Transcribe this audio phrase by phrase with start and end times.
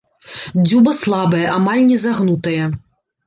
[0.61, 2.65] Дзюба слабая, амаль не загнутая.